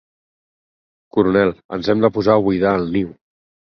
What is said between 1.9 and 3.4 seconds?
hem de posar a buidar el niu.